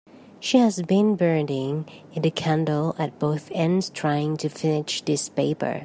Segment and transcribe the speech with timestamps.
[0.39, 1.85] She has been burning
[2.17, 5.79] the candle at both ends trying to finish this paper.